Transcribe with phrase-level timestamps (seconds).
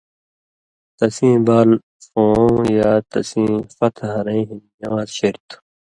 [0.97, 1.69] تسیں بال
[2.03, 5.57] ݜُون٘وؤں یا تسیں فتح ہرَیں ہِن نِوان٘ز شریۡ تھُو۔